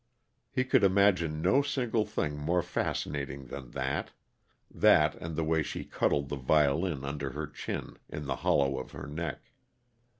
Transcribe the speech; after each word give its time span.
He 0.49 0.63
could 0.63 0.83
imagine 0.83 1.43
no 1.43 1.61
single 1.61 2.05
thing 2.05 2.35
more 2.35 2.63
fascinating 2.63 3.45
than 3.45 3.69
that 3.77 4.09
that, 4.71 5.13
and 5.17 5.35
the 5.35 5.43
way 5.43 5.61
she 5.61 5.83
cuddled 5.85 6.29
the 6.29 6.35
violin 6.37 7.05
under 7.05 7.33
her 7.33 7.45
chin, 7.45 7.97
in 8.09 8.25
the 8.25 8.37
hollow 8.37 8.79
of 8.79 8.93
her 8.93 9.05
neck. 9.05 9.51